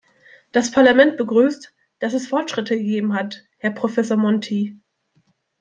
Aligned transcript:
Das 0.51 0.71
Parlament 0.71 1.17
begrüßt, 1.17 1.75
dass 1.99 2.15
es 2.15 2.25
Fortschritte 2.27 2.75
gegeben 2.75 3.13
hat, 3.13 3.45
Herr 3.59 3.69
Professor 3.69 4.17
Monti! 4.17 4.79